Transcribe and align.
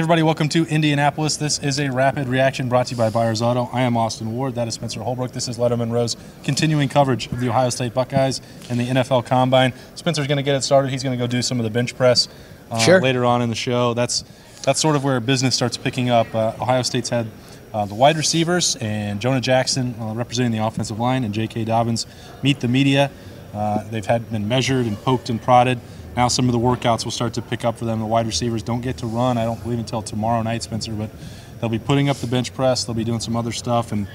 everybody, 0.00 0.22
welcome 0.22 0.48
to 0.48 0.64
Indianapolis. 0.64 1.36
This 1.36 1.58
is 1.58 1.78
a 1.78 1.90
rapid 1.92 2.26
reaction 2.26 2.70
brought 2.70 2.86
to 2.86 2.92
you 2.92 2.96
by 2.96 3.10
Byers 3.10 3.42
Auto. 3.42 3.68
I 3.70 3.82
am 3.82 3.98
Austin 3.98 4.32
Ward. 4.32 4.54
That 4.54 4.66
is 4.66 4.72
Spencer 4.72 5.02
Holbrook. 5.02 5.32
This 5.32 5.46
is 5.46 5.58
Lettermen 5.58 5.92
Row's, 5.92 6.16
continuing 6.42 6.88
coverage 6.88 7.26
of 7.26 7.38
the 7.38 7.50
Ohio 7.50 7.68
State 7.68 7.92
Buckeyes 7.92 8.40
and 8.70 8.80
the 8.80 8.86
NFL 8.86 9.26
Combine. 9.26 9.74
Spencer's 9.96 10.26
going 10.26 10.38
to 10.38 10.42
get 10.42 10.56
it 10.56 10.62
started. 10.64 10.90
He's 10.90 11.02
going 11.02 11.18
to 11.18 11.22
go 11.22 11.26
do 11.26 11.42
some 11.42 11.60
of 11.60 11.64
the 11.64 11.70
bench 11.70 11.94
press 11.98 12.28
uh, 12.70 12.78
Sure. 12.78 13.02
later 13.02 13.26
on 13.26 13.42
in 13.42 13.50
the 13.50 13.54
show. 13.54 13.92
That's 13.92 14.24
that's 14.62 14.80
sort 14.80 14.96
of 14.96 15.04
where 15.04 15.20
business 15.20 15.54
starts 15.54 15.76
picking 15.76 16.08
up. 16.08 16.34
Uh, 16.34 16.54
Ohio 16.58 16.80
State's 16.80 17.10
had 17.10 17.26
uh, 17.74 17.84
the 17.84 17.94
wide 17.94 18.16
receivers 18.16 18.76
and 18.76 19.20
Jonah 19.20 19.40
Jackson 19.42 19.94
uh, 20.00 20.14
representing 20.14 20.52
the 20.52 20.64
offensive 20.64 20.98
line 20.98 21.24
and 21.24 21.34
J.K. 21.34 21.64
Dobbins 21.66 22.06
meet 22.42 22.60
the 22.60 22.68
media. 22.68 23.10
Uh, 23.52 23.86
they've 23.90 24.06
had 24.06 24.30
been 24.30 24.48
measured 24.48 24.86
and 24.86 24.96
poked 25.02 25.28
and 25.28 25.42
prodded. 25.42 25.78
Now 26.16 26.28
some 26.28 26.46
of 26.46 26.52
the 26.52 26.58
workouts 26.58 27.04
will 27.04 27.12
start 27.12 27.34
to 27.34 27.42
pick 27.42 27.64
up 27.64 27.78
for 27.78 27.84
them. 27.84 28.00
The 28.00 28.06
wide 28.06 28.26
receivers 28.26 28.62
don't 28.62 28.80
get 28.80 28.98
to 28.98 29.06
run, 29.06 29.38
I 29.38 29.44
don't 29.44 29.62
believe, 29.62 29.78
until 29.78 30.02
tomorrow 30.02 30.42
night, 30.42 30.62
Spencer. 30.62 30.92
But 30.92 31.10
they'll 31.60 31.70
be 31.70 31.78
putting 31.78 32.08
up 32.08 32.16
the 32.16 32.26
bench 32.26 32.52
press. 32.52 32.84
They'll 32.84 32.94
be 32.94 33.04
doing 33.04 33.20
some 33.20 33.36
other 33.36 33.52
stuff. 33.52 33.92
And 33.92 34.08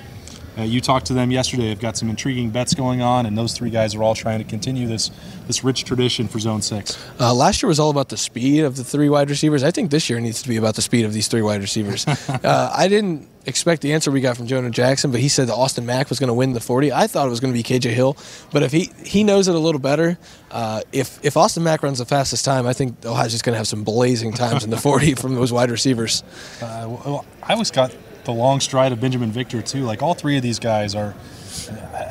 uh, 0.57 0.61
you 0.63 0.81
talked 0.81 1.07
to 1.07 1.13
them 1.13 1.31
yesterday. 1.31 1.67
They've 1.67 1.79
got 1.79 1.97
some 1.97 2.09
intriguing 2.09 2.49
bets 2.49 2.73
going 2.73 3.01
on, 3.01 3.25
and 3.25 3.37
those 3.37 3.53
three 3.53 3.69
guys 3.69 3.95
are 3.95 4.03
all 4.03 4.15
trying 4.15 4.39
to 4.39 4.45
continue 4.45 4.87
this 4.87 5.11
this 5.47 5.63
rich 5.63 5.83
tradition 5.83 6.27
for 6.27 6.39
Zone 6.39 6.61
Six. 6.61 6.97
Uh, 7.19 7.33
last 7.33 7.61
year 7.61 7.67
was 7.67 7.79
all 7.79 7.89
about 7.89 8.09
the 8.09 8.17
speed 8.17 8.63
of 8.63 8.75
the 8.75 8.83
three 8.83 9.09
wide 9.09 9.29
receivers. 9.29 9.63
I 9.63 9.71
think 9.71 9.91
this 9.91 10.09
year 10.09 10.19
needs 10.19 10.41
to 10.43 10.49
be 10.49 10.57
about 10.57 10.75
the 10.75 10.81
speed 10.81 11.05
of 11.05 11.13
these 11.13 11.27
three 11.27 11.41
wide 11.41 11.61
receivers. 11.61 12.07
uh, 12.27 12.71
I 12.75 12.87
didn't 12.87 13.27
expect 13.45 13.81
the 13.81 13.93
answer 13.93 14.11
we 14.11 14.21
got 14.21 14.37
from 14.37 14.47
Jonah 14.47 14.69
Jackson, 14.69 15.11
but 15.11 15.19
he 15.19 15.29
said 15.29 15.47
that 15.47 15.53
Austin 15.53 15.85
Mack 15.85 16.09
was 16.09 16.19
going 16.19 16.29
to 16.29 16.33
win 16.33 16.53
the 16.53 16.59
40. 16.59 16.91
I 16.91 17.07
thought 17.07 17.27
it 17.27 17.29
was 17.29 17.39
going 17.39 17.53
to 17.53 17.57
be 17.57 17.63
KJ 17.63 17.91
Hill, 17.91 18.17
but 18.51 18.63
if 18.63 18.71
he 18.71 18.91
he 19.03 19.23
knows 19.23 19.47
it 19.47 19.55
a 19.55 19.59
little 19.59 19.81
better, 19.81 20.17
uh, 20.51 20.81
if 20.91 21.23
if 21.23 21.37
Austin 21.37 21.63
Mack 21.63 21.83
runs 21.83 21.99
the 21.99 22.05
fastest 22.05 22.45
time, 22.45 22.65
I 22.65 22.73
think 22.73 23.05
Ohio's 23.05 23.31
just 23.31 23.43
going 23.43 23.53
to 23.53 23.57
have 23.57 23.67
some 23.67 23.83
blazing 23.83 24.33
times 24.33 24.63
in 24.63 24.69
the 24.69 24.77
40 24.77 25.15
from 25.15 25.35
those 25.35 25.51
wide 25.51 25.71
receivers. 25.71 26.23
Uh, 26.61 26.87
well, 26.87 27.25
I 27.43 27.53
always 27.53 27.71
got 27.71 27.93
the 28.25 28.31
long 28.33 28.59
stride 28.59 28.91
of 28.91 28.99
Binjimen 28.99 29.29
Victor 29.29 29.61
too. 29.61 29.83
Like 29.83 30.01
all 30.01 30.13
three 30.13 30.37
of 30.37 30.43
these 30.43 30.59
guys 30.59 30.95
are, 30.95 31.13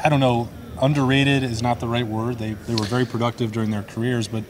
I- 0.04 0.08
don't 0.08 0.20
know, 0.20 0.48
underrated 0.80 1.42
is 1.42 1.62
not 1.62 1.80
the 1.80 1.86
right 1.88 2.06
word. 2.06 2.38
They 2.38 2.54
they 2.54 2.74
were 2.74 2.84
very 2.84 3.04
productive 3.04 3.52
during 3.52 3.70
their 3.70 3.82
careers, 3.82 4.26
but 4.28 4.42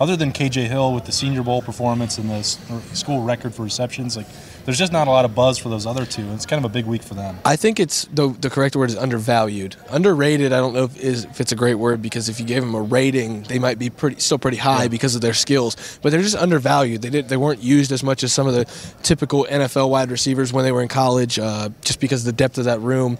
other 0.00 0.16
than 0.16 0.32
KJ 0.32 0.66
Hill 0.66 0.94
with 0.94 1.04
the 1.04 1.12
Senior 1.12 1.42
Bowl 1.42 1.60
performance 1.60 2.16
and 2.16 2.30
the 2.30 2.42
school 2.42 3.22
record 3.22 3.54
for 3.54 3.62
receptions, 3.62 4.16
like 4.16 4.26
there's 4.64 4.78
just 4.78 4.92
not 4.92 5.08
a 5.08 5.10
lot 5.10 5.26
of 5.26 5.34
buzz 5.34 5.58
for 5.58 5.68
those 5.68 5.84
other 5.86 6.06
two. 6.06 6.26
It's 6.32 6.46
kind 6.46 6.64
of 6.64 6.70
a 6.70 6.72
big 6.72 6.86
week 6.86 7.02
for 7.02 7.14
them. 7.14 7.38
I 7.44 7.56
think 7.56 7.78
it's 7.78 8.06
the 8.06 8.28
the 8.28 8.48
correct 8.48 8.76
word 8.76 8.88
is 8.88 8.96
undervalued. 8.96 9.76
Underrated, 9.90 10.52
I 10.52 10.56
don't 10.58 10.72
know 10.72 10.84
if 10.84 10.96
is 10.98 11.24
if 11.24 11.40
it's 11.40 11.52
a 11.52 11.56
great 11.56 11.74
word 11.74 12.00
because 12.00 12.30
if 12.30 12.40
you 12.40 12.46
gave 12.46 12.62
them 12.62 12.74
a 12.74 12.80
rating, 12.80 13.42
they 13.42 13.58
might 13.58 13.78
be 13.78 13.90
pretty 13.90 14.20
still 14.20 14.38
pretty 14.38 14.56
high 14.56 14.88
because 14.88 15.14
of 15.14 15.20
their 15.20 15.34
skills. 15.34 15.98
But 16.02 16.12
they're 16.12 16.22
just 16.22 16.36
undervalued. 16.36 17.02
They 17.02 17.10
did 17.10 17.28
they 17.28 17.36
weren't 17.36 17.62
used 17.62 17.92
as 17.92 18.02
much 18.02 18.24
as 18.24 18.32
some 18.32 18.46
of 18.46 18.54
the 18.54 18.64
typical 19.02 19.46
NFL 19.50 19.90
wide 19.90 20.10
receivers 20.10 20.52
when 20.52 20.64
they 20.64 20.72
were 20.72 20.82
in 20.82 20.88
college, 20.88 21.38
uh, 21.38 21.68
just 21.82 22.00
because 22.00 22.22
of 22.22 22.26
the 22.26 22.32
depth 22.32 22.56
of 22.56 22.64
that 22.64 22.80
room. 22.80 23.18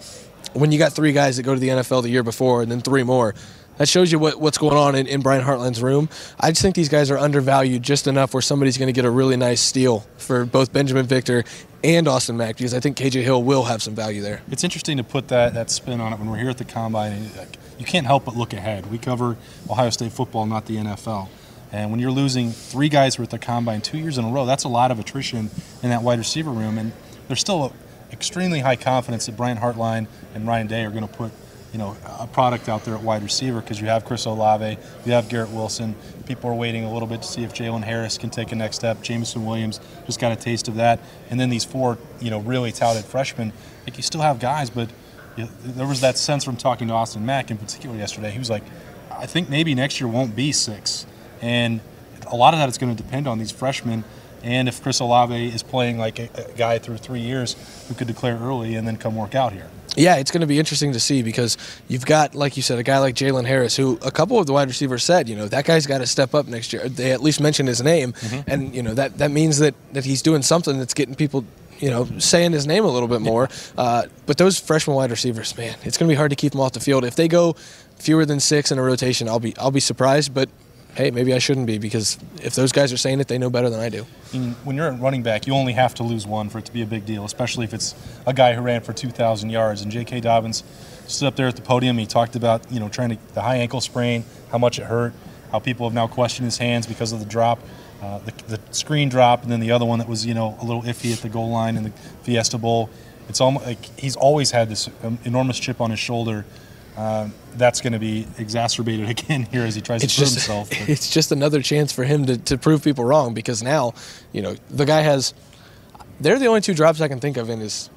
When 0.53 0.71
you 0.71 0.79
got 0.79 0.93
three 0.93 1.13
guys 1.13 1.37
that 1.37 1.43
go 1.43 1.53
to 1.53 1.59
the 1.59 1.69
NFL 1.69 2.01
the 2.03 2.09
year 2.09 2.23
before 2.23 2.61
and 2.61 2.71
then 2.71 2.81
three 2.81 3.03
more. 3.03 3.35
That 3.81 3.89
shows 3.89 4.11
you 4.11 4.19
what, 4.19 4.39
what's 4.39 4.59
going 4.59 4.77
on 4.77 4.93
in, 4.93 5.07
in 5.07 5.21
Brian 5.21 5.43
Hartline's 5.43 5.81
room. 5.81 6.07
I 6.39 6.51
just 6.51 6.61
think 6.61 6.75
these 6.75 6.87
guys 6.87 7.09
are 7.09 7.17
undervalued 7.17 7.81
just 7.81 8.05
enough 8.05 8.31
where 8.31 8.41
somebody's 8.43 8.77
going 8.77 8.89
to 8.89 8.93
get 8.93 9.05
a 9.05 9.09
really 9.09 9.35
nice 9.37 9.59
steal 9.59 10.05
for 10.17 10.45
both 10.45 10.71
Binjimen 10.71 11.05
Victor 11.05 11.43
and 11.83 12.07
Austin 12.07 12.37
Mack 12.37 12.57
because 12.57 12.75
I 12.75 12.79
think 12.79 12.95
KJ 12.95 13.23
Hill 13.23 13.41
will 13.41 13.63
have 13.63 13.81
some 13.81 13.95
value 13.95 14.21
there. 14.21 14.43
It's 14.51 14.63
interesting 14.63 14.97
to 14.97 15.03
put 15.03 15.29
that, 15.29 15.55
that 15.55 15.71
spin 15.71 15.99
on 15.99 16.13
it 16.13 16.19
when 16.19 16.29
we're 16.29 16.37
here 16.37 16.51
at 16.51 16.59
the 16.59 16.63
combine. 16.63 17.31
You 17.79 17.85
can't 17.85 18.05
help 18.05 18.25
but 18.25 18.35
look 18.35 18.53
ahead. 18.53 18.91
We 18.91 18.99
cover 18.99 19.35
Ohio 19.67 19.89
State 19.89 20.11
football, 20.11 20.45
not 20.45 20.67
the 20.67 20.75
NFL. 20.77 21.29
And 21.71 21.89
when 21.89 21.99
you're 21.99 22.11
losing 22.11 22.51
three 22.51 22.87
guys 22.87 23.17
are 23.17 23.23
at 23.23 23.31
the 23.31 23.39
combine 23.39 23.81
two 23.81 23.97
years 23.97 24.19
in 24.19 24.25
a 24.25 24.29
row, 24.29 24.45
that's 24.45 24.63
a 24.63 24.69
lot 24.69 24.91
of 24.91 24.99
attrition 24.99 25.49
in 25.81 25.89
that 25.89 26.03
wide 26.03 26.19
receiver 26.19 26.51
room. 26.51 26.77
And 26.77 26.91
there's 27.27 27.39
still 27.39 27.73
extremely 28.11 28.59
high 28.59 28.75
confidence 28.75 29.25
that 29.25 29.35
Brian 29.35 29.57
Hartline 29.57 30.05
and 30.35 30.45
Ryan 30.45 30.67
Day 30.67 30.85
are 30.85 30.91
going 30.91 31.07
to 31.07 31.11
put 31.11 31.31
you 31.71 31.79
know 31.79 31.95
a 32.19 32.27
product 32.27 32.67
out 32.67 32.83
there 32.83 32.95
at 32.95 33.01
wide 33.01 33.23
receiver 33.23 33.61
because 33.61 33.79
you 33.79 33.87
have 33.87 34.05
Chris 34.05 34.25
Olave, 34.25 34.77
you 35.05 35.11
have 35.11 35.29
Garrett 35.29 35.51
Wilson. 35.51 35.95
People 36.25 36.49
are 36.49 36.53
waiting 36.53 36.83
a 36.83 36.91
little 36.91 37.07
bit 37.07 37.21
to 37.21 37.27
see 37.27 37.43
if 37.43 37.53
Jaylen 37.53 37.83
Harris 37.83 38.17
can 38.17 38.29
take 38.29 38.51
a 38.51 38.55
next 38.55 38.77
step. 38.77 39.01
Jameson 39.01 39.45
Williams 39.45 39.79
just 40.05 40.19
got 40.19 40.31
a 40.31 40.35
taste 40.35 40.67
of 40.67 40.75
that, 40.75 40.99
and 41.29 41.39
then 41.39 41.49
these 41.49 41.65
four 41.65 41.97
you 42.19 42.29
know 42.29 42.39
really 42.39 42.71
touted 42.71 43.05
freshmen. 43.05 43.53
Like 43.85 43.97
you 43.97 44.03
still 44.03 44.21
have 44.21 44.39
guys, 44.39 44.69
but 44.69 44.89
you 45.37 45.47
there 45.63 45.87
was 45.87 46.01
that 46.01 46.17
sense 46.17 46.43
from 46.43 46.57
talking 46.57 46.87
to 46.89 46.93
Austin 46.93 47.25
Mack 47.25 47.51
in 47.51 47.57
particular 47.57 47.95
yesterday. 47.95 48.31
He 48.31 48.39
was 48.39 48.49
like, 48.49 48.63
I 49.09 49.25
think 49.25 49.49
maybe 49.49 49.73
next 49.75 49.99
year 49.99 50.09
won't 50.09 50.35
be 50.35 50.51
six, 50.51 51.05
and 51.41 51.79
a 52.27 52.35
lot 52.35 52.53
of 52.53 52.59
that 52.59 52.69
is 52.69 52.77
going 52.77 52.95
to 52.95 53.01
depend 53.01 53.27
on 53.27 53.39
these 53.39 53.51
freshmen. 53.51 54.03
And 54.43 54.67
if 54.67 54.81
Chris 54.81 54.99
Olave 54.99 55.47
is 55.47 55.63
playing 55.63 55.97
like 55.97 56.19
a, 56.19 56.29
a 56.35 56.51
guy 56.57 56.79
through 56.79 56.97
three 56.97 57.19
years 57.19 57.55
who 57.87 57.93
could 57.93 58.07
declare 58.07 58.37
early 58.37 58.75
and 58.75 58.87
then 58.87 58.97
come 58.97 59.15
work 59.15 59.35
out 59.35 59.53
here. 59.53 59.67
Yeah, 59.97 60.15
it's 60.15 60.31
going 60.31 60.41
to 60.41 60.47
be 60.47 60.57
interesting 60.57 60.93
to 60.93 60.99
see 61.01 61.21
because 61.21 61.57
you've 61.89 62.05
got, 62.05 62.33
like 62.33 62.55
you 62.55 62.63
said, 62.63 62.79
a 62.79 62.83
guy 62.83 62.99
like 62.99 63.13
Jaylen 63.13 63.45
Harris, 63.45 63.75
who 63.75 63.99
a 64.01 64.11
couple 64.11 64.39
of 64.39 64.47
the 64.47 64.53
wide 64.53 64.69
receivers 64.69 65.03
said, 65.03 65.27
you 65.27 65.35
know, 65.35 65.47
that 65.49 65.65
guy's 65.65 65.85
got 65.85 65.97
to 65.97 66.07
step 66.07 66.33
up 66.33 66.47
next 66.47 66.71
year. 66.71 66.87
They 66.87 67.11
at 67.11 67.21
least 67.21 67.41
mentioned 67.41 67.67
his 67.67 67.83
name, 67.83 68.13
and 68.47 68.73
you 68.73 68.81
know 68.81 68.93
that 68.93 69.17
that 69.17 69.31
means 69.31 69.59
that 69.59 69.75
that 69.91 70.05
he's 70.05 70.21
doing 70.21 70.43
something 70.43 70.79
that's 70.79 70.93
getting 70.93 71.15
people. 71.15 71.45
You 71.79 71.89
know, 71.89 72.05
saying 72.19 72.51
his 72.51 72.67
name 72.67 72.85
a 72.85 72.87
little 72.87 73.07
bit 73.07 73.21
more. 73.21 73.49
Uh, 73.75 74.03
but 74.27 74.37
those 74.37 74.59
freshman 74.59 74.95
wide 74.95 75.09
receivers, 75.09 75.57
man, 75.57 75.75
it's 75.83 75.97
going 75.97 76.07
to 76.07 76.13
be 76.13 76.15
hard 76.15 76.29
to 76.29 76.35
keep 76.35 76.51
them 76.51 76.61
off 76.61 76.73
the 76.73 76.79
field. 76.79 77.03
If 77.03 77.15
they 77.15 77.27
go 77.27 77.53
fewer 77.97 78.23
than 78.23 78.39
six 78.39 78.71
in 78.71 78.77
a 78.77 78.83
rotation, 78.83 79.27
I'll 79.27 79.39
be 79.39 79.57
I'll 79.57 79.71
be 79.71 79.79
surprised. 79.79 80.31
But 80.31 80.47
hey, 80.95 81.11
maybe 81.11 81.33
I 81.33 81.39
shouldn't 81.39 81.67
be 81.67 81.77
because 81.77 82.17
if 82.41 82.55
those 82.55 82.71
guys 82.71 82.91
are 82.91 82.97
saying 82.97 83.19
it, 83.19 83.27
they 83.27 83.37
know 83.37 83.49
better 83.49 83.69
than 83.69 83.79
I 83.79 83.89
do. 83.89 84.05
Mean, 84.33 84.55
when 84.63 84.75
you're 84.75 84.87
at 84.87 84.99
running 84.99 85.23
back, 85.23 85.47
you 85.47 85.53
only 85.53 85.73
have 85.73 85.93
to 85.95 86.03
lose 86.03 86.27
one 86.27 86.49
for 86.49 86.59
it 86.59 86.65
to 86.65 86.73
be 86.73 86.81
a 86.81 86.85
big 86.85 87.05
deal, 87.05 87.25
especially 87.25 87.63
if 87.65 87.73
it's 87.73 87.95
a 88.25 88.33
guy 88.33 88.53
who 88.53 88.61
ran 88.61 88.81
for 88.81 88.93
2,000 88.93 89.49
yards. 89.49 89.81
And 89.81 89.91
J.K. 89.91 90.21
Dobbins 90.21 90.63
stood 91.07 91.27
up 91.27 91.35
there 91.35 91.47
at 91.47 91.55
the 91.55 91.61
podium. 91.61 91.97
He 91.97 92.05
talked 92.05 92.35
about 92.35 92.71
you 92.71 92.79
know 92.79 92.89
trying 92.89 93.09
to 93.09 93.17
the 93.33 93.41
high 93.41 93.57
ankle 93.57 93.81
sprain, 93.81 94.25
how 94.51 94.57
much 94.57 94.79
it 94.79 94.83
hurt, 94.83 95.13
how 95.51 95.59
people 95.59 95.85
have 95.85 95.93
now 95.93 96.07
questioned 96.07 96.45
his 96.45 96.57
hands 96.57 96.87
because 96.87 97.11
of 97.11 97.19
the 97.19 97.25
drop, 97.25 97.59
uh, 98.01 98.19
the, 98.19 98.57
the 98.57 98.73
screen 98.73 99.09
drop, 99.09 99.43
and 99.43 99.51
then 99.51 99.59
the 99.59 99.71
other 99.71 99.85
one 99.85 99.99
that 99.99 100.07
was 100.07 100.25
you 100.25 100.33
know 100.33 100.57
a 100.61 100.65
little 100.65 100.83
iffy 100.83 101.13
at 101.13 101.19
the 101.19 101.29
goal 101.29 101.49
line 101.49 101.77
in 101.77 101.83
the 101.83 101.91
Fiesta 102.23 102.57
Bowl. 102.57 102.89
It's 103.29 103.39
almost 103.39 103.65
like 103.65 103.99
he's 103.99 104.15
always 104.15 104.51
had 104.51 104.69
this 104.69 104.89
um, 105.03 105.17
enormous 105.23 105.59
chip 105.59 105.79
on 105.79 105.91
his 105.91 105.99
shoulder. 105.99 106.45
Um, 106.97 107.33
that's 107.55 107.81
going 107.81 107.93
to 107.93 107.99
be 107.99 108.27
exacerbated 108.37 109.09
again 109.15 109.43
here 109.43 109.63
as 109.63 109.75
he 109.75 109.81
tries 109.81 110.03
it's 110.03 110.13
to 110.15 110.21
prove 110.21 110.29
just 110.33 110.47
himself. 110.47 110.69
but- 110.69 110.89
it's 110.89 111.09
just 111.09 111.31
another 111.31 111.61
chance 111.61 111.91
for 111.91 112.03
him 112.03 112.25
to, 112.25 112.37
to 112.37 112.57
prove 112.57 112.83
people 112.83 113.05
wrong 113.05 113.33
because 113.33 113.63
now 113.63 113.93
you 114.33 114.41
know 114.41 114.55
the 114.69 114.85
guy 114.85 115.01
has 115.01 115.33
they're 116.19 116.37
the 116.39 116.47
only 116.47 116.61
two 116.61 116.73
drops 116.73 117.01
I 117.01 117.07
can 117.07 117.19
think 117.19 117.37
of 117.37 117.49
in 117.49 117.59
his 117.59 117.89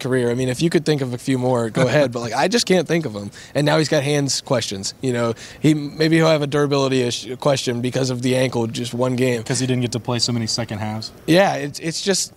career. 0.00 0.30
I 0.30 0.34
mean, 0.34 0.48
if 0.48 0.60
you 0.60 0.70
could 0.70 0.84
think 0.84 1.00
of 1.00 1.14
a 1.14 1.18
few 1.18 1.38
more, 1.38 1.70
go 1.70 1.86
ahead. 1.86 2.12
But 2.12 2.20
like, 2.20 2.32
I 2.34 2.48
just 2.48 2.66
can't 2.66 2.86
think 2.86 3.06
of 3.06 3.12
them. 3.12 3.30
And 3.54 3.64
now 3.64 3.78
he's 3.78 3.88
got 3.88 4.02
hands 4.02 4.40
questions. 4.40 4.92
You 5.00 5.12
know, 5.12 5.34
he 5.60 5.72
maybe 5.74 6.16
he'll 6.16 6.28
have 6.28 6.42
a 6.42 6.46
durability 6.46 7.02
issue, 7.02 7.36
question 7.36 7.80
because 7.80 8.10
of 8.10 8.22
the 8.22 8.36
ankle, 8.36 8.66
just 8.66 8.92
one 8.94 9.16
game. 9.16 9.38
because 9.40 9.60
he 9.60 9.66
didn't 9.66 9.82
get 9.82 9.92
to 9.92 10.00
play 10.00 10.18
so 10.18 10.32
many 10.32 10.46
second 10.46 10.78
halves. 10.78 11.12
Yeah, 11.26 11.54
it's 11.54 11.78
it's 11.80 12.02
just 12.02 12.34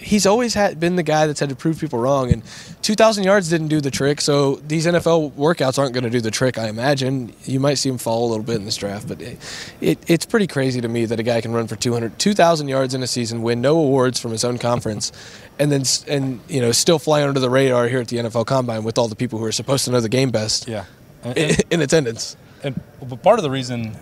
he's 0.00 0.26
always 0.26 0.54
had 0.54 0.80
been 0.80 0.96
the 0.96 1.02
guy 1.02 1.26
that's 1.26 1.40
had 1.40 1.50
to 1.50 1.54
prove 1.54 1.78
people 1.78 1.98
wrong. 1.98 2.32
And 2.32 2.42
2,000 2.82 3.22
yards 3.24 3.50
didn't 3.50 3.68
do 3.68 3.80
the 3.80 3.90
trick. 3.90 4.20
So 4.20 4.56
these 4.66 4.86
NFL 4.86 5.32
workouts 5.32 5.78
aren't 5.78 5.92
going 5.92 6.04
to 6.04 6.10
do 6.10 6.20
the 6.20 6.30
trick. 6.30 6.58
I 6.58 6.68
imagine 6.68 7.32
you 7.44 7.60
might 7.60 7.74
see 7.74 7.88
him 7.90 7.98
fall 7.98 8.26
a 8.26 8.28
little 8.30 8.44
bit 8.44 8.56
in 8.56 8.64
this 8.64 8.76
draft, 8.76 9.06
but 9.06 9.20
it, 9.20 9.38
it 9.80 9.98
it's 10.08 10.24
pretty 10.26 10.46
crazy 10.46 10.80
to 10.80 10.88
me 10.88 11.04
that 11.04 11.20
a 11.20 11.22
guy 11.22 11.40
can 11.40 11.52
run 11.52 11.66
for 11.66 11.76
200 11.76 12.18
2,000 12.18 12.68
yards 12.68 12.94
in 12.94 13.02
a 13.02 13.06
season, 13.06 13.42
win 13.42 13.60
no 13.60 13.76
awards 13.76 14.18
from 14.18 14.30
his 14.32 14.42
own 14.44 14.56
conference, 14.58 15.12
and 15.58 15.70
then 15.70 15.82
and 16.08 16.40
you 16.48 16.60
know 16.60 16.72
still 16.72 16.98
fly 16.98 17.22
under 17.22 17.38
the 17.38 17.50
radar 17.50 17.86
here 17.88 18.00
at 18.00 18.08
the 18.08 18.16
NFL 18.16 18.46
Combine 18.46 18.82
with 18.84 18.96
all 18.98 19.08
the 19.08 19.16
people 19.16 19.38
who 19.38 19.44
are 19.44 19.52
supposed 19.52 19.84
to 19.84 19.90
know 19.90 20.00
the 20.00 20.08
game 20.08 20.30
best 20.30 20.66
Yeah. 20.66 20.86
And, 21.22 21.36
in, 21.36 21.50
and, 21.50 21.62
in 21.72 21.80
attendance. 21.82 22.36
and- 22.64 22.80
but 23.06 23.22
part 23.22 23.38
of 23.38 23.42
the 23.42 23.50
reason 23.50 23.96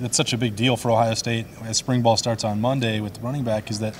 it's 0.00 0.16
such 0.16 0.32
a 0.32 0.38
big 0.38 0.56
deal 0.56 0.76
for 0.76 0.90
Ohio 0.90 1.14
State 1.14 1.46
as 1.64 1.76
spring 1.76 2.02
ball 2.02 2.16
starts 2.16 2.42
on 2.44 2.60
Monday 2.60 2.98
with 3.00 3.14
the 3.14 3.20
running 3.20 3.44
back 3.44 3.70
is 3.70 3.78
that, 3.80 3.94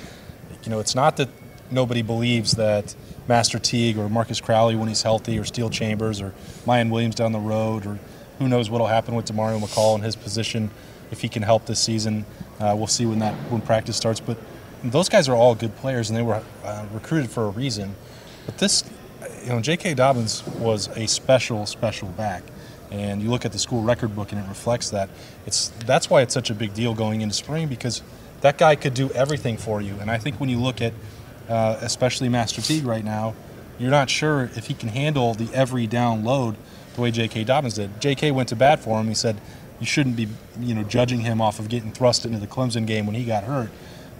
you 0.64 0.70
know, 0.70 0.80
it's 0.80 0.94
not 0.94 1.16
that 1.16 1.28
nobody 1.70 2.02
believes 2.02 2.52
that 2.52 2.94
Master 3.28 3.58
Teague 3.58 3.98
or 3.98 4.08
Marcus 4.08 4.40
Crowley 4.40 4.76
when 4.76 4.88
he's 4.88 5.02
healthy 5.02 5.38
or 5.38 5.44
Steele 5.44 5.70
Chambers 5.70 6.20
or 6.20 6.34
Miyan 6.66 6.90
Williams 6.90 7.14
down 7.14 7.32
the 7.32 7.38
road 7.38 7.86
or 7.86 7.98
who 8.38 8.48
knows 8.48 8.70
what'll 8.70 8.86
happen 8.86 9.14
with 9.14 9.26
Demario 9.26 9.60
McCall 9.60 9.96
in 9.96 10.02
his 10.02 10.16
position 10.16 10.70
if 11.10 11.20
he 11.20 11.28
can 11.28 11.42
help 11.42 11.66
this 11.66 11.80
season. 11.80 12.24
Uh, 12.60 12.74
we'll 12.76 12.86
see 12.86 13.06
when 13.06 13.18
that 13.20 13.34
when 13.50 13.60
practice 13.60 13.96
starts. 13.96 14.20
But 14.20 14.36
those 14.82 15.08
guys 15.08 15.28
are 15.28 15.36
all 15.36 15.54
good 15.54 15.74
players 15.76 16.10
and 16.10 16.16
they 16.16 16.22
were 16.22 16.42
uh, 16.64 16.86
recruited 16.92 17.30
for 17.30 17.46
a 17.46 17.50
reason. 17.50 17.94
But 18.46 18.58
this, 18.58 18.84
you 19.42 19.50
know, 19.50 19.60
J.K. 19.60 19.94
Dobbins 19.94 20.44
was 20.58 20.88
a 20.96 21.06
special, 21.06 21.66
special 21.66 22.08
back. 22.08 22.42
And 22.90 23.22
you 23.22 23.30
look 23.30 23.44
at 23.44 23.52
the 23.52 23.58
school 23.58 23.82
record 23.82 24.14
book 24.14 24.32
and 24.32 24.44
it 24.44 24.48
reflects 24.48 24.90
that. 24.90 25.08
It's 25.46 25.68
that's 25.86 26.10
why 26.10 26.22
it's 26.22 26.34
such 26.34 26.50
a 26.50 26.54
big 26.54 26.74
deal 26.74 26.94
going 26.94 27.22
into 27.22 27.34
spring 27.34 27.68
because 27.68 28.02
that 28.42 28.58
guy 28.58 28.76
could 28.76 28.94
do 28.94 29.10
everything 29.10 29.56
for 29.56 29.80
you. 29.80 29.94
And 30.00 30.10
I 30.10 30.18
think 30.18 30.38
when 30.40 30.48
you 30.50 30.58
look 30.60 30.80
at, 30.82 30.92
uh, 31.48 31.78
especially 31.80 32.28
Master 32.28 32.60
Teague 32.60 32.84
right 32.84 33.04
now, 33.04 33.34
you're 33.78 33.90
not 33.90 34.10
sure 34.10 34.50
if 34.54 34.66
he 34.66 34.74
can 34.74 34.90
handle 34.90 35.34
the 35.34 35.52
every 35.54 35.86
down 35.86 36.24
load 36.24 36.56
the 36.94 37.00
way 37.00 37.10
J.K. 37.10 37.44
Dobbins 37.44 37.74
did. 37.74 38.00
J.K. 38.00 38.30
went 38.32 38.48
to 38.50 38.56
bat 38.56 38.80
for 38.80 39.00
him. 39.00 39.08
He 39.08 39.14
said 39.14 39.40
you 39.80 39.86
shouldn't 39.86 40.14
be, 40.16 40.28
you 40.60 40.74
know, 40.74 40.82
judging 40.84 41.20
him 41.20 41.40
off 41.40 41.58
of 41.58 41.68
getting 41.68 41.90
thrust 41.90 42.24
into 42.24 42.38
the 42.38 42.46
Clemson 42.46 42.86
game 42.86 43.06
when 43.06 43.14
he 43.16 43.24
got 43.24 43.44
hurt. 43.44 43.70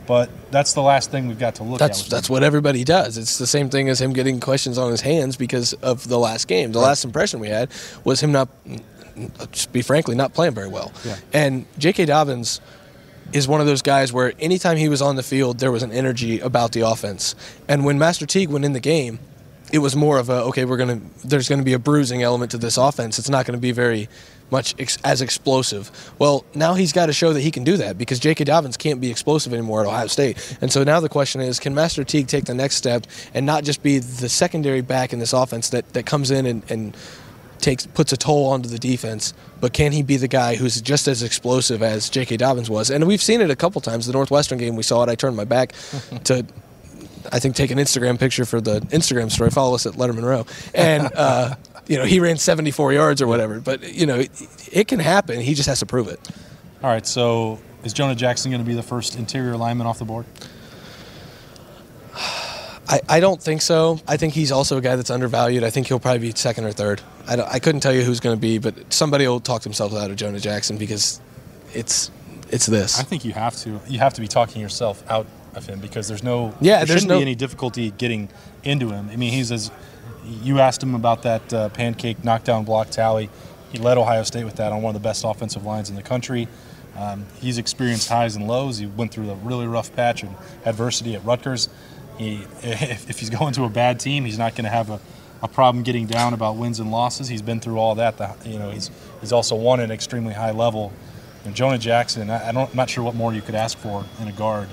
but 0.07 0.29
that's 0.51 0.73
the 0.73 0.83
last 0.83 1.11
thing 1.13 1.29
we've 1.29 1.39
got 1.39 1.55
to 1.57 1.63
look 1.63 1.79
That's 1.79 2.05
at. 2.05 2.11
that's 2.11 2.29
what 2.29 2.43
everybody 2.43 2.83
does. 2.83 3.17
It's 3.19 3.39
the 3.39 3.47
same 3.47 3.69
thing 3.71 3.89
as 3.89 4.01
him 4.01 4.13
getting 4.13 4.41
questions 4.41 4.77
on 4.79 4.91
his 4.91 5.01
hands 5.03 5.37
because 5.37 5.75
of 5.75 6.09
the 6.09 6.19
last 6.19 6.49
game. 6.49 6.73
The 6.73 6.81
last 6.81 7.05
impression 7.05 7.39
we 7.39 7.49
had 7.49 7.71
was 8.03 8.21
him 8.21 8.33
not, 8.33 8.49
just 9.53 9.73
be 9.73 9.83
frankly, 9.83 10.15
not 10.17 10.35
playing 10.35 10.55
very 10.55 10.67
well. 10.69 10.91
Yeah. 11.05 11.17
And 11.33 11.67
J.K. 11.79 12.07
Dobbins 12.07 12.61
is 13.33 13.49
one 13.49 13.61
of 13.61 13.67
those 13.67 13.83
guys 13.83 14.13
where 14.13 14.33
anytime 14.39 14.77
he 14.77 14.89
was 14.89 15.03
on 15.03 15.17
the 15.17 15.23
field, 15.23 15.59
there 15.59 15.73
was 15.73 15.83
an 15.83 15.93
energy 15.93 16.41
about 16.41 16.73
the 16.73 16.81
offense. 16.81 17.35
And 17.69 17.85
when 17.85 17.99
Master 17.99 18.27
Teague 18.27 18.51
went 18.51 18.65
in 18.65 18.73
the 18.73 18.81
game, 18.81 19.19
it 19.73 19.79
was 19.79 19.97
more 19.97 20.19
of 20.19 20.29
a 20.29 20.43
okay, 20.45 20.65
we're 20.67 20.77
gonna 20.77 21.01
there's 21.25 21.49
gonna 21.49 21.63
be 21.63 21.73
a 21.73 21.79
bruising 21.79 22.23
element 22.23 22.51
to 22.51 22.59
this 22.59 22.77
offense. 22.77 23.19
It's 23.19 23.31
not 23.31 23.47
gonna 23.47 23.59
be 23.59 23.73
very 23.73 24.09
much 24.53 24.75
ex- 24.79 24.99
as 25.03 25.23
explosive. 25.23 25.91
Well, 26.19 26.45
now 26.55 26.75
he's 26.75 26.93
got 26.93 27.07
to 27.07 27.13
show 27.13 27.33
that 27.33 27.41
he 27.41 27.51
can 27.51 27.65
do 27.65 27.79
that 27.79 27.97
because 27.97 28.21
J.K. 28.21 28.45
Dobbins 28.45 28.77
can't 28.77 29.01
be 29.01 29.11
explosive 29.11 29.53
anymore 29.53 29.81
at 29.81 29.87
Ohio 29.87 30.07
State. 30.07 30.59
And 30.61 30.71
so 30.71 30.85
now 30.85 31.01
the 31.01 31.09
question 31.09 31.41
is, 31.41 31.59
can 31.59 31.75
Master 31.75 32.05
Teague 32.05 32.29
take 32.29 32.45
the 32.45 32.55
next 32.55 32.77
step 32.77 33.07
and 33.33 33.47
not 33.47 33.65
just 33.65 33.83
be 33.83 33.99
the 33.99 34.29
secondary 34.29 34.83
back 34.83 35.15
in 35.15 35.19
this 35.19 35.33
offense 35.33 35.71
that, 35.71 35.89
that 35.95 36.05
comes 36.05 36.31
in 36.31 36.45
and, 36.45 36.63
and 36.71 36.97
takes 37.63 37.87
puts 37.87 38.13
a 38.13 38.17
toll 38.17 38.51
onto 38.51 38.69
the 38.69 38.79
defense, 38.79 39.33
but 39.61 39.73
can 39.73 39.93
he 39.93 40.03
be 40.03 40.17
the 40.17 40.29
guy 40.29 40.57
who's 40.57 40.81
just 40.81 41.09
as 41.09 41.23
explosive 41.23 41.83
as 41.83 42.11
J.K. 42.11 42.37
Dobbins 42.37 42.69
was? 42.69 42.91
And 42.91 43.07
we've 43.07 43.23
seen 43.23 43.41
it 43.41 43.51
a 43.51 43.57
couple 43.57 43.81
times. 43.81 44.07
The 44.07 44.13
Northwestern 44.13 44.59
game, 44.59 44.77
we 44.77 44.83
saw 44.83 45.03
it. 45.03 45.09
I 45.09 45.15
turned 45.15 45.37
my 45.37 45.45
back 45.45 45.73
to 46.25 46.45
I 47.31 47.39
think 47.39 47.55
take 47.55 47.71
an 47.71 47.79
Instagram 47.79 48.19
picture 48.19 48.45
for 48.45 48.61
the 48.61 48.81
Instagram 48.81 49.31
story. 49.31 49.51
Follow 49.51 49.75
us 49.75 49.87
at 49.87 49.95
Lettermen 49.95 50.25
Row, 50.25 50.47
and 50.75 51.11
uh, 51.17 51.55
you 51.87 51.97
know 51.97 52.05
he 52.05 52.21
ran 52.21 52.37
74 52.37 52.93
yards 52.93 53.23
or 53.23 53.27
whatever. 53.27 53.61
But 53.61 53.93
you 53.93 54.07
know 54.07 54.21
it, 54.21 54.31
it 54.73 54.89
can 54.89 54.99
happen. 54.99 55.41
He 55.41 55.55
just 55.55 55.69
has 55.69 55.81
to 55.81 55.87
prove 55.87 56.09
it. 56.09 56.21
All 56.83 56.91
right, 56.91 57.07
so 57.07 57.61
is 57.85 57.93
Jonah 57.93 58.15
Jackson 58.15 58.51
going 58.51 58.63
to 58.63 58.69
be 58.69 58.75
the 58.75 58.83
first 58.83 59.17
interior 59.17 59.57
lineman 59.57 59.87
off 59.87 59.99
the 59.99 60.05
board? 60.05 60.27
I, 62.93 63.01
I 63.09 63.21
don't 63.21 63.43
think 63.43 63.63
so. 63.63 63.99
I 64.07 64.19
think 64.19 64.35
he's 64.35 64.53
also 64.53 64.77
a 64.77 64.81
guy 64.83 64.97
that's 64.97 65.09
undervalued. 65.11 65.65
I 65.65 65.71
think 65.71 65.87
he'll 65.87 65.99
probably 65.99 66.19
be 66.19 66.33
second 66.37 66.65
or 66.67 66.73
third. 66.73 67.01
I, 67.27 67.37
don't, 67.37 67.49
I 67.49 67.59
couldn't 67.59 67.81
tell 67.81 67.93
you 67.95 68.03
who's 68.03 68.21
going 68.21 68.37
to 68.37 68.41
be, 68.41 68.59
but 68.59 68.93
somebody 68.93 69.27
will 69.27 69.41
talk 69.41 69.63
themselves 69.63 69.95
out 69.95 70.11
of 70.11 70.17
Jonah 70.17 70.41
Jackson 70.41 70.77
because 70.77 71.19
it's 71.73 72.11
it's 72.51 72.67
this. 72.67 73.01
I 73.01 73.03
think 73.03 73.25
you 73.25 73.33
have 73.33 73.57
to. 73.59 73.81
You 73.89 73.99
have 74.01 74.13
to 74.15 74.21
be 74.21 74.29
talking 74.29 74.61
yourself 74.61 75.03
out 75.11 75.27
of 75.55 75.67
him 75.67 75.81
because 75.81 76.07
there's 76.07 76.23
no. 76.23 76.55
Yeah, 76.61 76.79
there 76.79 76.87
there's 76.87 77.01
shouldn't 77.01 77.09
no- 77.09 77.17
be 77.17 77.23
any 77.23 77.35
difficulty 77.35 77.93
getting 77.93 78.29
into 78.63 78.91
him. 78.91 79.09
I 79.11 79.17
mean, 79.17 79.33
he's 79.33 79.51
as. 79.51 79.71
You 80.43 80.61
asked 80.61 80.83
him 80.83 80.95
about 80.95 81.23
that 81.23 81.53
uh, 81.53 81.69
pancake 81.71 82.23
knockdown 82.23 82.65
block 82.65 82.91
tally. 82.91 83.31
He 83.73 83.79
led 83.79 83.97
Ohio 83.97 84.23
State 84.23 84.45
with 84.45 84.57
that 84.57 84.71
on 84.71 84.83
one 84.83 84.95
of 84.95 85.03
the 85.03 85.09
best 85.09 85.25
offensive 85.25 85.65
lines 85.65 85.89
in 85.89 85.97
the 85.97 86.03
country. 86.03 86.47
Um, 86.97 87.25
he's 87.41 87.57
experienced 87.57 88.09
highs 88.11 88.37
and 88.37 88.47
lows. 88.47 88.77
He 88.77 88.87
went 88.87 89.13
through 89.13 89.31
a 89.31 89.35
really 89.37 89.67
rough 89.67 89.97
patch 89.97 90.23
and 90.23 90.37
adversity 90.67 91.15
at 91.15 91.25
Rutgers. 91.25 91.71
He, 92.19 92.47
if, 92.63 93.11
if 93.11 93.19
he's 93.19 93.31
going 93.31 93.53
to 93.55 93.65
a 93.65 93.69
bad 93.69 94.01
team, 94.01 94.25
he's 94.25 94.39
not 94.39 94.55
going 94.55 94.65
to 94.65 94.71
have 94.71 94.91
a, 94.91 95.01
a 95.43 95.49
problem 95.49 95.83
getting 95.83 96.07
down 96.07 96.35
about 96.35 96.57
wins 96.57 96.79
and 96.81 96.91
losses. 96.91 97.29
He's 97.29 97.43
been 97.43 97.61
through 97.61 97.79
all 97.79 97.95
that. 97.97 98.19
The, 98.19 98.35
you 98.45 98.59
know, 98.59 98.71
he's 98.71 98.91
he's 99.21 99.33
also 99.33 99.57
won 99.57 99.81
at 99.81 99.85
an 99.85 99.91
extremely 99.91 100.35
high 100.35 100.53
level. 100.53 100.93
And 101.45 101.55
Jonah 101.55 101.79
Jackson, 101.79 102.31
I, 102.31 102.49
I 102.49 102.53
don't, 102.53 102.71
I'm 102.71 102.77
not 102.77 102.89
sure 102.91 103.03
what 103.03 103.15
more 103.15 103.35
you 103.35 103.43
could 103.43 103.57
ask 103.57 103.77
for 103.79 104.05
in 104.21 104.29
a 104.29 104.33
guard. 104.33 104.69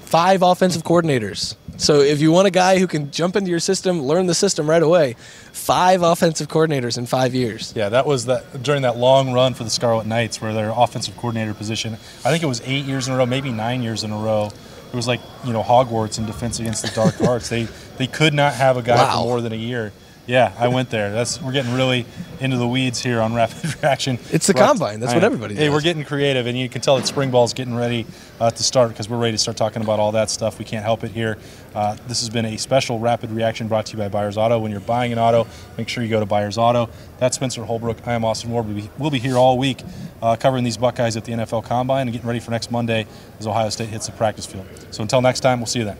Five 0.00 0.42
offensive 0.42 0.82
coordinators. 0.82 1.56
So 1.76 2.00
if 2.00 2.20
you 2.20 2.30
want 2.30 2.46
a 2.46 2.52
guy 2.52 2.78
who 2.78 2.86
can 2.86 3.10
jump 3.10 3.34
into 3.34 3.50
your 3.50 3.58
system, 3.58 4.00
learn 4.00 4.26
the 4.26 4.34
system 4.34 4.70
right 4.70 4.82
away, 4.82 5.16
five 5.52 6.02
offensive 6.02 6.46
coordinators 6.46 6.98
in 6.98 7.06
five 7.06 7.34
years. 7.34 7.72
Yeah, 7.74 7.88
that 7.88 8.06
was 8.06 8.26
that 8.26 8.62
during 8.62 8.82
that 8.82 8.96
long 8.96 9.32
run 9.32 9.54
for 9.54 9.64
the 9.64 9.70
Scarlet 9.70 10.06
Knights, 10.06 10.40
where 10.40 10.52
their 10.52 10.70
offensive 10.70 11.16
coordinator 11.16 11.52
position. 11.52 11.94
I 11.94 12.30
think 12.30 12.44
it 12.44 12.46
was 12.46 12.62
eight 12.64 12.84
years 12.84 13.08
in 13.08 13.14
a 13.14 13.16
row, 13.16 13.26
maybe 13.26 13.50
nine 13.50 13.82
years 13.82 14.04
in 14.04 14.12
a 14.12 14.16
row. 14.16 14.50
It 14.94 14.96
was 14.96 15.08
like 15.08 15.20
you 15.44 15.52
know 15.52 15.64
Hogwarts 15.64 16.18
in 16.18 16.24
Defense 16.24 16.60
Against 16.60 16.82
the 16.82 16.90
Dark 16.94 17.20
Arts. 17.28 17.48
They 17.48 17.64
they 17.98 18.06
could 18.06 18.32
not 18.32 18.54
have 18.54 18.76
a 18.76 18.82
guy 18.82 18.94
Wow. 18.94 19.22
for 19.22 19.26
more 19.26 19.40
than 19.40 19.52
a 19.52 19.56
year. 19.56 19.92
Yeah, 20.26 20.54
I 20.58 20.68
went 20.68 20.88
there. 20.88 21.12
That's 21.12 21.40
we're 21.42 21.52
getting 21.52 21.74
really 21.74 22.06
into 22.40 22.56
the 22.56 22.66
weeds 22.66 23.02
here 23.02 23.20
on 23.20 23.34
rapid 23.34 23.74
reaction. 23.82 24.18
It's 24.32 24.46
the 24.46 24.54
combine. 24.54 24.98
That's 24.98 25.12
I 25.12 25.16
what 25.16 25.20
know. 25.20 25.26
everybody 25.26 25.54
Hey, 25.54 25.66
does. 25.66 25.74
we're 25.74 25.82
getting 25.82 26.02
creative, 26.02 26.46
and 26.46 26.58
you 26.58 26.66
can 26.70 26.80
tell 26.80 26.96
that 26.96 27.06
spring 27.06 27.30
ball's 27.30 27.52
getting 27.52 27.74
ready 27.74 28.06
uh, 28.40 28.50
to 28.50 28.62
start 28.62 28.88
because 28.88 29.06
we're 29.08 29.18
ready 29.18 29.32
to 29.32 29.38
start 29.38 29.58
talking 29.58 29.82
about 29.82 29.98
all 30.00 30.12
that 30.12 30.30
stuff. 30.30 30.58
We 30.58 30.64
can't 30.64 30.82
help 30.82 31.04
it 31.04 31.10
here. 31.10 31.36
Uh, 31.74 31.96
this 32.08 32.20
has 32.20 32.30
been 32.30 32.46
a 32.46 32.56
special 32.56 32.98
rapid 32.98 33.30
reaction 33.32 33.68
brought 33.68 33.84
to 33.86 33.92
you 33.92 33.98
by 33.98 34.08
Byers 34.08 34.38
Auto. 34.38 34.58
When 34.58 34.70
you're 34.70 34.80
buying 34.80 35.12
an 35.12 35.18
auto, 35.18 35.46
make 35.76 35.90
sure 35.90 36.02
you 36.02 36.08
go 36.08 36.20
to 36.20 36.26
Byers 36.26 36.56
Auto. 36.56 36.88
That's 37.18 37.36
Spencer 37.36 37.62
Holbrook. 37.64 38.06
I 38.08 38.14
am 38.14 38.24
Austin 38.24 38.50
Ward. 38.50 38.66
We'll 38.66 38.76
be, 38.76 38.90
we'll 38.98 39.10
be 39.10 39.18
here 39.18 39.36
all 39.36 39.58
week 39.58 39.82
uh, 40.22 40.36
covering 40.36 40.64
these 40.64 40.78
Buckeyes 40.78 41.18
at 41.18 41.26
the 41.26 41.32
NFL 41.32 41.64
Combine 41.64 42.02
and 42.08 42.12
getting 42.12 42.26
ready 42.26 42.40
for 42.40 42.50
next 42.50 42.70
Monday 42.70 43.06
as 43.38 43.46
Ohio 43.46 43.68
State 43.68 43.90
hits 43.90 44.06
the 44.06 44.12
practice 44.12 44.46
field. 44.46 44.66
So 44.90 45.02
until 45.02 45.20
next 45.20 45.40
time, 45.40 45.58
we'll 45.60 45.66
see 45.66 45.80
you 45.80 45.84
then. 45.84 45.98